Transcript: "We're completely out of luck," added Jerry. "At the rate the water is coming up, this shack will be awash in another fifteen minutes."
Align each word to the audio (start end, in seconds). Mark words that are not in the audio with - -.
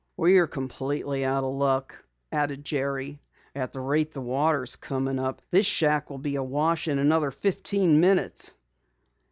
"We're 0.17 0.47
completely 0.47 1.23
out 1.25 1.43
of 1.43 1.53
luck," 1.53 2.03
added 2.31 2.65
Jerry. 2.65 3.21
"At 3.53 3.71
the 3.71 3.81
rate 3.81 4.13
the 4.13 4.19
water 4.21 4.63
is 4.63 4.75
coming 4.75 5.19
up, 5.19 5.43
this 5.51 5.67
shack 5.67 6.09
will 6.09 6.17
be 6.17 6.35
awash 6.37 6.87
in 6.87 6.97
another 6.97 7.29
fifteen 7.29 7.99
minutes." 7.99 8.55